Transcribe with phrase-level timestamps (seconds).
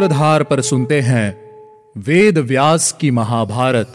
[0.00, 1.28] सूत्रधार पर सुनते हैं
[1.96, 3.92] वेद व्यास की महाभारत।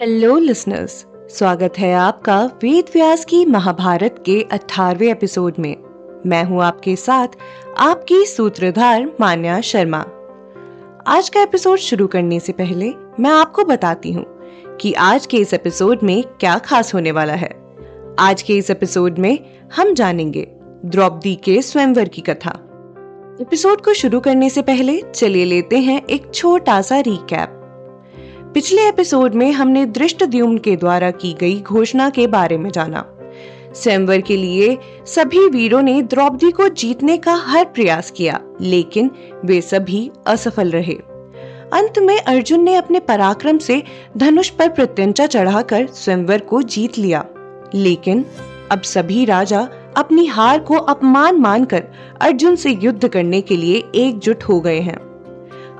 [0.00, 1.04] हेलो लिसनर्स
[1.38, 5.76] स्वागत है आपका वेद व्यास की महाभारत के 18वें एपिसोड में।
[6.26, 7.38] मैं हूँ आपके साथ
[7.78, 10.04] आपकी सूत्रधार मान्या शर्मा।
[11.06, 14.39] आज का एपिसोड शुरू करने से पहले मैं आपको बताती हूँ
[14.80, 17.76] कि आज के इस एपिसोड में क्या खास होने वाला है।
[18.18, 19.38] आज के इस एपिसोड में
[19.76, 20.48] हम जानेंगे
[20.84, 22.50] द्रौपदी के स्वयंवर की कथा।
[23.40, 27.48] एपिसोड को शुरू करने से पहले चलिए लेते हैं एक छोटा सा रिकैप
[28.54, 30.24] पिछले एपिसोड में हमने दृष्ट
[30.64, 33.04] के द्वारा की गई घोषणा के बारे में जाना।
[33.74, 39.10] स्वयंवर के लिए सभी वीरों ने द्रौपदी को जीतने का हर प्रयास किया, लेकिन
[39.44, 41.09] वे सभी असफल रहे।
[41.72, 43.82] अंत में अर्जुन ने अपने पराक्रम से
[44.16, 47.26] धनुष पर प्रत्यंचा चढ़ाकर स्वयंवर को जीत लिया।
[47.74, 48.24] लेकिन
[48.72, 51.82] अब सभी राजा अपनी हार को अपमान मानकर
[52.20, 54.96] अर्जुन से युद्ध करने के लिए एकजुट हो गए हैं।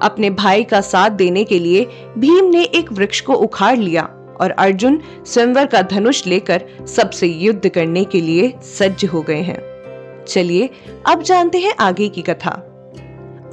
[0.02, 4.02] अपने भाई का साथ देने के लिए भीम ने एक वृक्ष को उखाड़ लिया
[4.40, 9.62] और अर्जुन स्वयंवर का धनुष लेकर सबसे युद्ध करने के लिए सज्ज हो गए हैं।
[10.28, 10.70] चलिए,
[11.06, 12.69] अब जानते हैं आगे की कथा।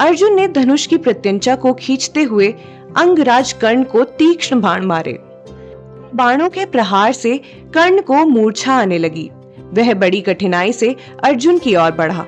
[0.02, 2.48] अर्जुन ने धनुष की प्रत्यंचा को खींचते हुए
[2.98, 5.14] अंगराज कर्ण को तीक्ष्ण बाण मारे।
[6.16, 7.38] बाणों के प्रहार से
[7.74, 9.30] कर्ण को मूर्छा आने लगी।
[9.74, 12.26] वह बड़ी कठिनाई से अर्जुन की ओर बढ़ा।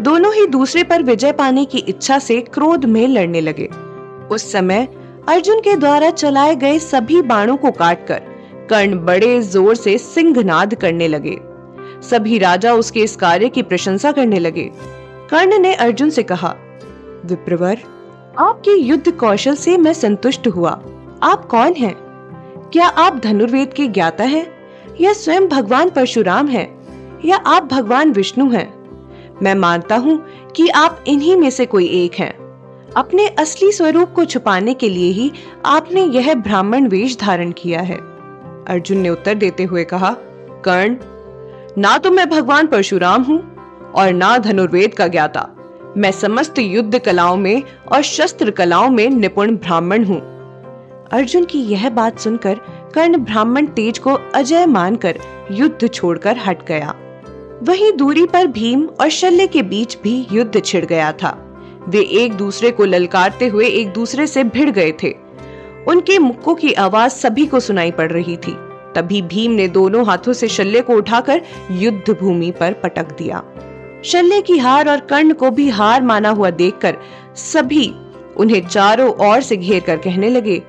[0.00, 3.68] दोनों ही दूसरे पर विजय पाने की इच्छा से क्रोध में लड़ने लगे।
[4.34, 4.88] उस समय
[5.28, 8.22] अर्जुन के द्वारा चलाए गए सभी बाणों को काटकर
[8.70, 11.36] कर्ण बड़े ज़ोर से सिंहनाद करने लगे।
[12.10, 14.70] सभी राजा उसके इस कार्य की प्रशंसा करने लगे।
[15.30, 16.54] कर्ण ने अर्जुन से कहा
[17.26, 17.78] विप्रवर,
[18.38, 20.70] आपके युद्ध कौशल से मैं संतुष्ट हुआ।
[21.22, 21.94] आप कौन हैं?
[22.72, 24.46] क्या आप धनुर्वेद के ज्ञाता हैं?
[25.00, 26.78] या स्वयं भगवान परशुराम हैं?
[27.24, 28.74] या आप भगवान विष्णु हैं?
[29.42, 30.24] मैं मानता हूँ
[30.56, 32.38] कि आप इन्हीं में से कोई एक हैं।
[32.96, 35.32] अपने असली स्वरूप को छुपाने के लिए ही
[35.66, 37.96] आपने यह ब्राह्मण वेश धारण किया है।
[38.68, 40.16] अर्जुन ने उत्तर देते हुए कहा,
[40.64, 40.96] कर्ण,
[41.82, 43.54] ना तो मैं भगवान परशुराम हूँ
[43.96, 45.48] और ना धनुर्वेद का ज्ञाता।
[45.98, 50.20] मैं समस्त युद्ध कलाओं में और शस्त्र कलाओं में निपुण ब्राह्मण हूँ।
[51.12, 52.54] अर्जुन की यह बात सुनकर
[52.94, 55.18] कर्ण ब्राह्मण तेज को अजय मानकर
[55.50, 56.94] युद्ध छोड़कर हट गया।
[57.62, 61.56] वहीं दूरी पर भीम और शल्य के बीच भी युद्ध छिड़ गया था।
[61.88, 65.14] वे एक दूसरे को ललकारते हुए एक दूसरे से भिड़ गए थे।
[65.88, 68.56] उनके मुक्कों की आवाज़ सभी को सुनाई पड़ रही थी।
[68.94, 73.42] तभी भीम ने दोनों हाथों से शल्य को उठाकर युद्ध भूमि पर पटक दिया।
[74.04, 76.96] शल्य की हार और कर्ण को भी हार माना हुआ देखकर
[77.36, 77.86] सभी
[78.36, 80.62] उन्हें चारों ओर से घेर कर कहने लगे,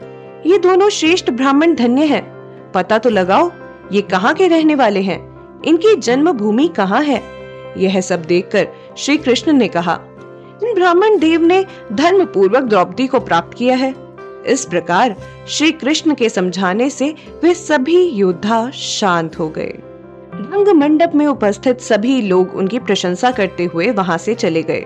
[0.46, 2.24] ये दोनों श्रेष्ठ ब्राह्मण धन्य हैं।
[2.72, 3.52] पता तो लगाओ,
[3.92, 5.20] ये कहाँ के रहने वाले हैं?
[5.64, 7.22] इनकी जन्म भूमि कहाँ है?
[7.78, 8.68] यह सब देखकर
[8.98, 10.00] श्री कृष्ण ने कहा,
[10.64, 13.94] इन ब्राह्मण देव ने धर्म पूर्वक द्रौपदी को प्राप्त किया है।
[14.48, 15.16] इस प्रकार
[15.48, 17.14] श्री कृष्ण के समझाने से
[17.44, 19.74] वे सभी योद्धा शांत हो गए।
[20.60, 24.86] रंग मंडप में उपस्थित सभी लोग उनकी प्रशंसा करते हुए वहाँ से चले गए।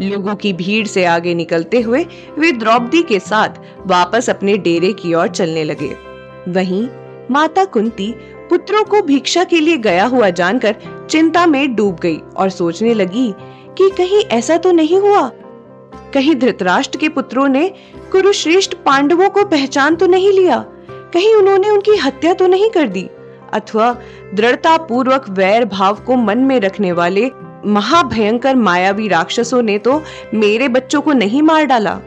[0.00, 2.02] लोगों की भीड़ से आगे निकलते हुए
[2.38, 5.88] वे द्रौपदी के साथ वापस अपने डेरे की ओर चलने लगे।
[6.48, 6.86] वहीं
[7.30, 8.12] माता कुंती
[8.50, 10.76] पुत्रों को भिक्षा के लिए गया हुआ जानकर
[11.10, 13.32] चिंता में डूब गई और सोचने लगी
[13.78, 15.28] कि कहीं ऐसा तो नहीं हुआ।
[16.14, 17.68] कहीं धृतराष्ट्र के पुत्रों ने
[18.12, 20.58] कुरुश्रेष्ठ पांडवों को पहचान तो नहीं लिया,
[21.14, 23.08] कहीं उन्होंने उनकी हत्या तो नहीं कर दी।
[23.54, 23.96] अथवा
[24.34, 27.30] दृढ़ता पूर्वक वैर भाव को मन में रखने वाले
[27.66, 30.02] महाभयंकर मायावी राक्षसों ने तो
[30.34, 32.00] मेरे बच्चों को नहीं मार डाला।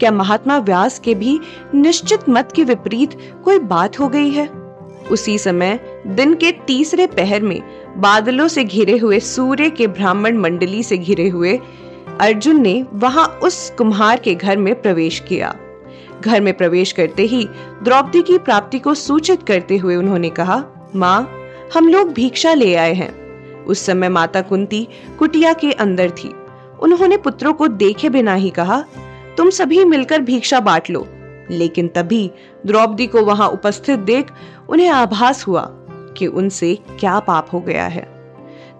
[0.00, 1.40] क्या महात्मा व्यास के भी
[1.74, 4.48] निश्चित मत के विपरीत कोई बात हो गई है?
[5.10, 7.60] उसी समय दिन के तीसरे पहर में
[7.96, 11.58] बादलों से घिरे हुए सूर्य के ब्राह्मण मंडली से घिरे हुए
[12.20, 15.54] अर्जुन ने वहाँ उस कुम्हार के घर में प्रवेश किया।
[16.24, 17.48] घर में प्रवेश करते ही
[17.82, 20.64] द्रौपदी की प्राप्ति को सूचित करते हुए उन्होंने कहा,
[20.96, 21.30] माँ,
[21.76, 23.24] हम लोग भिक्षा ले आए हैं।
[23.64, 24.88] उस समय माता कुंती
[25.18, 26.34] कुटिया के अंदर थी।
[26.80, 28.84] उन्होंने पुत्रों को देखे बिना ही कहा,
[29.36, 31.06] तुम सभी मिलकर भिक्षा बांट लो।
[31.50, 32.30] लेकिन तभी
[32.66, 34.26] द्रौपदी को वहाँ उपस्थित देख
[34.68, 35.60] उन्हें आभास हुआ
[36.16, 38.14] कि उनसे क्या पाप हो गया है।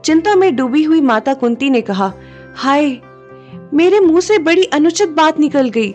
[0.04, 2.12] चिंता में डूबी हुई माता कुंती ने कहा,
[2.56, 2.96] हाय,
[3.74, 5.94] मेरे मुँह से बड़ी अनुचित बात निकल गई।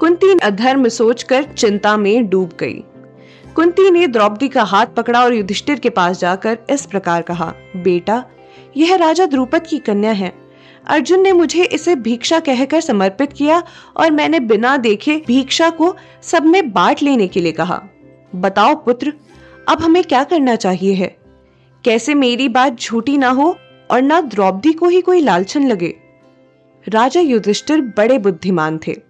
[0.00, 2.84] कुंती अधर्म सोचकर चिंता में डूब गई।
[3.54, 8.24] कुंती ने द्रौपदी का हाथ पकड़ा और युधिष्ठिर के पास जाकर इस प्रकार कहा, बेटा,
[8.76, 10.32] यह राजा द्रुपद की कन्या है।
[10.86, 13.62] अर्जुन ने मुझे इसे भिक्षा कहकर समर्पित किया
[13.96, 17.82] और मैंने बिना देखे भिक्षा को सब में बांट लेने के लिए कहा।
[18.34, 19.12] बताओ पुत्र,
[19.68, 21.16] अब हमें क्या करना चाहिए है?
[21.84, 23.56] कैसे मेरी बात झूठी ना हो
[23.90, 25.94] और ना द्रौपदी को ही कोई लालचन लगे?
[26.88, 29.05] राजा युधिष्ठिर बड़े बुद्धिमान थे।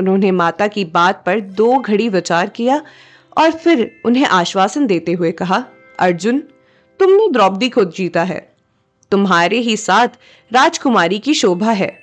[0.00, 2.82] उन्होंने माता की बात पर दो घड़ी विचार किया
[3.38, 5.64] और फिर उन्हें आश्वासन देते हुए कहा,
[5.98, 6.38] अर्जुन,
[7.00, 8.52] तुमने द्रौपदी को जीता है।
[9.12, 10.08] तुम्हारे ही साथ
[10.52, 11.98] राजकुमारी की शोभा है।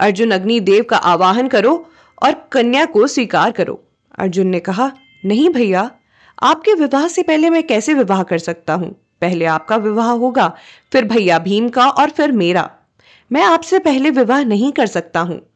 [0.00, 1.90] अर्जुन अग्निदेव का आवाहन करो
[2.22, 3.82] और कन्या को स्वीकार करो।
[4.18, 4.92] अर्जुन ने कहा,
[5.24, 5.90] नहीं भैया,
[6.42, 8.90] आपके विवाह से पहले मैं कैसे विवाह कर सकता हूँ?
[9.20, 10.56] पहले आपका विवाह होगा,
[10.92, 12.70] फिर भैया भीम का और फिर मेरा।
[13.32, 15.51] मैं आपसे पहले विवाह नहीं कर सकता हूँ।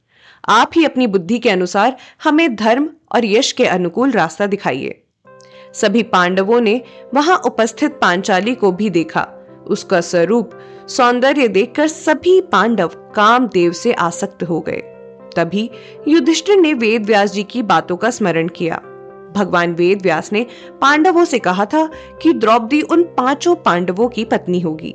[0.49, 5.03] आप ही अपनी बुद्धि के अनुसार हमें धर्म और यश के अनुकूल रास्ता दिखाइए।
[5.73, 6.83] सभी पांडवों ने
[7.15, 9.29] वहाँ उपस्थित पांचाली को भी देखा।
[9.67, 10.51] उसका स्वरूप,
[10.89, 14.83] सौंदर्य देखकर सभी पांडव कामदेव से आसक्त हो गए।
[15.37, 15.71] तभी
[16.09, 18.77] युधिष्ठिर ने वेद व्यास जी की बातों का स्मरण किया।
[19.37, 20.47] भगवान वेद व्यास ने
[20.81, 21.91] पांडवों से कहा था
[22.23, 24.95] कि द्रौपदी उन पाँचों पांडवों की पत्नी होगी।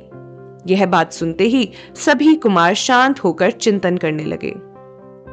[0.66, 4.71] यह बात सुनते ही सभी कुमार शांत होकर चिंतन करने लगे।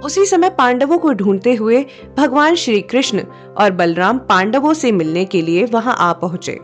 [0.03, 1.85] उसी समय पांडवों को ढूंढते हुए
[2.17, 3.21] भगवान श्री कृष्ण
[3.57, 6.59] और बलराम पांडवों से मिलने के लिए वहाँ आ पहुँचे।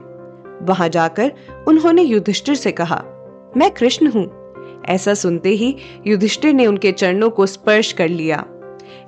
[0.61, 1.31] वहाँ जाकर
[1.67, 3.03] उन्होंने युधिष्ठिर से कहा,
[3.57, 4.27] मैं कृष्ण हूँ।
[4.85, 5.75] ऐसा सुनते ही
[6.07, 8.43] युधिष्ठिर ने उनके चरणों को स्पर्श कर लिया।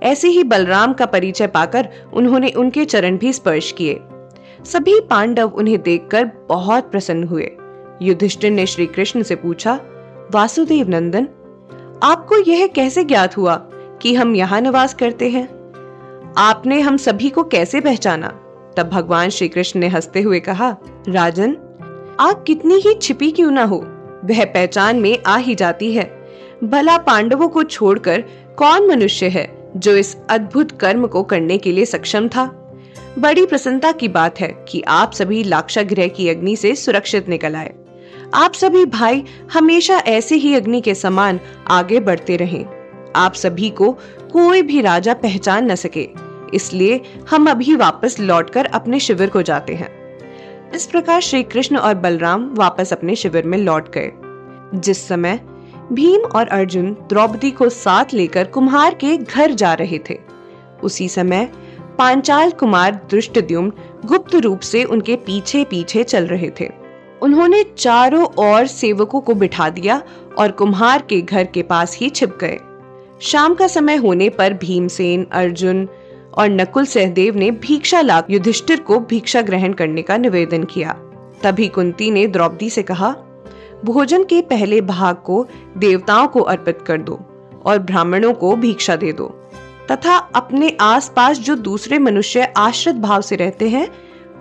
[0.03, 3.99] ऐसे ही बलराम का परिचय पाकर उन्होंने उनके चरण भी स्पर्श किए।
[4.65, 7.49] सभी पांडव उन्हें देखकर बहुत प्रसन्न हुए।
[8.01, 9.79] युधिष्ठिर ने श्री कृष्ण से पूछा,
[10.31, 11.27] वासुदेव नंदन,
[12.03, 13.55] आपको यह कैसे ज्ञात हुआ
[14.01, 15.57] कि हम यहाँ निवास करते हैं?
[16.37, 18.27] आपने हम सभी को कैसे पहचाना?
[18.77, 20.77] तब भगवान श्री कृष्ण ने हँसते हुए कहा,
[21.09, 21.57] राजन,
[22.19, 23.77] आप कितनी ही छिपी क्यों ना हो?
[24.25, 26.27] वह पहचान में आ ही जाती है।
[26.63, 28.23] भला पांडवों को छोड़कर
[28.57, 32.75] कौन मनुष्य है, जो इस अद्भुत कर्म को करने के लिए सक्षम था?
[33.19, 37.73] बड़ी प्रसन्नता की बात है कि आप सभी लाक्षागृह की अग्नि से सुरक्षित निकल आए।
[38.33, 39.23] आप सभी भाई
[39.53, 42.76] हमेशा ऐसे ही अग्नि के समान आगे बढ़ते रहें।
[43.15, 43.91] आप सभी को
[44.31, 46.09] कोई भी राजा पहचान न सके।
[46.53, 49.89] इसलिए हम अभी वापस लौटकर अपने शिविर को जाते हैं।
[50.75, 54.11] इस प्रकार श्री कृष्ण और बलराम वापस अपने शिविर में लौट गए।
[54.79, 55.39] जिस समय
[55.91, 60.19] भीम और अर्जुन द्रौपदी को साथ लेकर कुम्हार के घर जा रहे थे,
[60.83, 61.49] उसी समय
[61.97, 63.71] पांचाल कुमार दृष्टद्युम्न
[64.05, 66.69] गुप्त रूप से उनके पीछे पीछे चल रहे थे।
[67.21, 70.01] उन्होंने चारों ओर सेवकों को बिठा दिया
[70.37, 72.59] और कुम्हार के घर के पास ही छिप गए।
[73.21, 75.87] शाम का समय होने पर भीमसेन, अर्जुन
[76.33, 80.91] और नकुल सहदेव ने भिक्षा लाख युधिष्ठिर को भिक्षा ग्रहण करने का निवेदन किया।
[81.43, 83.15] तभी कुंती ने द्रौपदी से कहा,
[83.85, 85.47] भोजन के पहले भाग को
[85.77, 87.19] देवताओं को अर्पित कर दो
[87.65, 89.27] और ब्राह्मणों को भिक्षा दे दो।
[89.91, 93.89] तथा अपने आसपास जो दूसरे मनुष्य आश्रित भाव से रहते हैं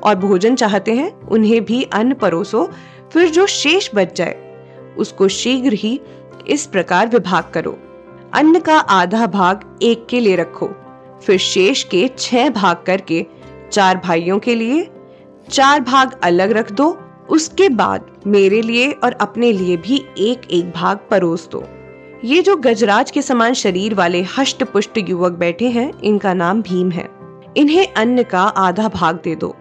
[0.03, 2.71] और भोजन चाहते हैं, उन्हें भी अन्न परोसो,
[3.13, 4.37] फिर जो शेष बच जाए,
[4.99, 6.01] उसको शीघ्र ही
[6.49, 7.79] इस प्रकार विभाग करो।
[8.37, 10.67] अन्न का आधा भाग एक के लिए रखो,
[11.23, 13.27] फिर शेष के छह भाग करके
[13.73, 14.91] चार भाइयों के लिए।
[15.51, 16.99] चार भाग अलग रख दो,
[17.31, 21.65] उसके बाद मेरे लिए और अपने लिए भी एक एक भाग परोस दो।
[22.25, 26.91] ये जो गजराज के समान शरीर वाले हष्ट पुष्ट युवक बैठे हैं, इनका नाम भीम
[26.91, 27.09] है।
[27.57, 29.55] इन्हें अन्न का आधा भाग दे दो।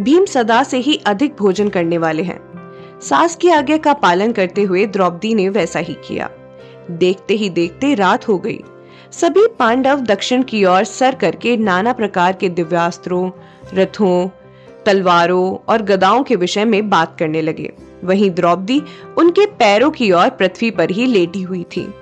[0.00, 2.40] भीम सदा से ही अधिक भोजन करने वाले हैं।
[3.00, 6.30] सास की आज्ञा का पालन करते हुए द्रौपदी ने वैसा ही किया।
[6.90, 8.58] देखते ही देखते रात हो गई।
[9.12, 13.30] सभी पांडव दक्षिण की ओर सर करके नाना प्रकार के दिव्यास्त्रों,
[13.74, 14.28] रथों,
[14.86, 17.72] तलवारों और गदाओं के विषय में बात करने लगे।
[18.04, 18.82] वहीं द्रौपदी
[19.18, 21.94] उनके पैरों की ओर पृथ्वी पर ही लेटी हुई थी।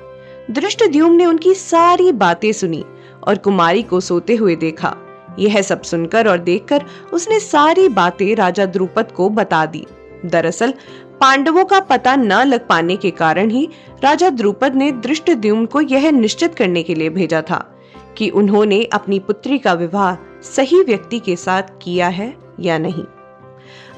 [0.50, 2.84] दृष्टद्युम ने उनकी सारी बातें सुनी
[3.28, 4.96] और कुमारी को सोते हुए देखा।
[5.38, 9.86] यह सब सुनकर और देखकर उसने सारी बातें राजा द्रुपद को बता दी।
[10.26, 10.74] दरअसल
[11.20, 13.68] पांडवों का पता न लग पाने के कारण ही
[14.04, 17.78] राजा द्रुपद ने दृष्ट को यह निश्चित करने के लिए भेजा था
[18.16, 23.04] कि उन्होंने अपनी पुत्री का विवाह सही व्यक्ति के साथ किया है या नहीं।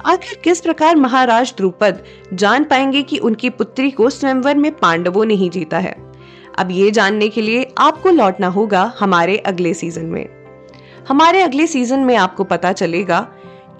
[0.07, 5.35] आखिर किस प्रकार महाराज द्रुपद जान पाएँगे कि उनकी पुत्री को स्वयंवर में पांडवों ने
[5.35, 6.13] ही जीता है?
[6.59, 10.29] अब ये जानने के लिए आपको लौटना होगा हमारे अगले सीज़न में।
[11.09, 13.29] हमारे अगले सीज़न में आपको पता चलेगा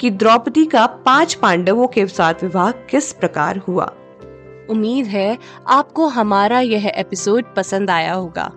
[0.01, 3.85] कि द्रौपदी का पाँच पांडवों के साथ विवाह किस प्रकार हुआ।
[4.71, 8.51] उम्मीद है आपको हमारा यह एपिसोड पसंद आया होगा।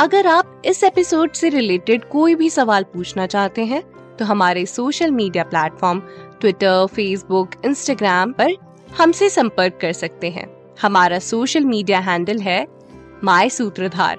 [0.00, 3.82] अगर आप इस एपिसोड से रिलेटेड कोई भी सवाल पूछना चाहते हैं
[4.16, 6.00] तो हमारे social media platform
[6.40, 8.54] Twitter Facebook Instagram पर
[8.98, 10.46] हमसे संपर्क कर सकते हैं।
[10.82, 12.66] हमारा सोशल मीडिया हैंडल है
[13.24, 14.18] माई सूत्रधार